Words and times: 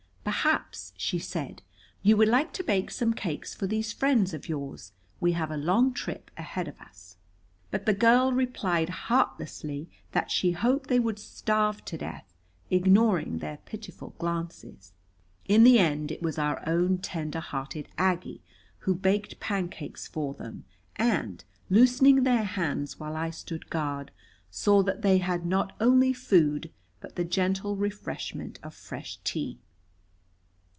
"Perhaps," 0.23 0.93
she 0.95 1.19
said, 1.19 1.61
"you 2.03 2.15
would 2.15 2.29
like 2.29 2.53
to 2.53 2.63
bake 2.63 2.89
some 2.89 3.13
cakes 3.13 3.53
for 3.53 3.67
these 3.67 3.91
friends 3.91 4.33
of 4.33 4.47
yours. 4.47 4.93
We 5.19 5.33
have 5.33 5.51
a 5.51 5.57
long 5.57 5.93
trip 5.93 6.31
ahead 6.37 6.67
of 6.69 6.79
us." 6.79 7.17
But 7.69 7.85
the 7.85 7.93
girl 7.93 8.31
replied 8.31 8.89
heartlessly 8.89 9.89
that 10.13 10.31
she 10.31 10.51
hoped 10.53 10.87
they 10.87 10.99
would 11.01 11.19
starve 11.19 11.83
to 11.85 11.97
death, 11.97 12.33
ignoring 12.69 13.39
their 13.39 13.57
pitiful 13.65 14.15
glances. 14.19 14.93
In 15.49 15.63
the 15.65 15.79
end 15.79 16.11
it 16.13 16.23
was 16.23 16.37
our 16.39 16.63
own 16.65 16.99
tender 16.99 17.41
hearted 17.41 17.89
Aggie 17.97 18.41
who 18.79 18.95
baked 18.95 19.39
pancakes 19.41 20.07
for 20.07 20.33
them 20.33 20.63
and, 20.95 21.43
loosening 21.69 22.23
their 22.23 22.45
hands 22.45 22.99
while 22.99 23.17
I 23.17 23.31
stood 23.31 23.69
guard, 23.69 24.11
saw 24.49 24.81
that 24.83 25.01
they 25.01 25.17
had 25.17 25.45
not 25.45 25.75
only 25.81 26.13
food 26.13 26.71
but 27.01 27.15
the 27.15 27.25
gentle 27.25 27.75
refreshment 27.75 28.59
of 28.63 28.73
fresh 28.73 29.19
tea. 29.25 29.59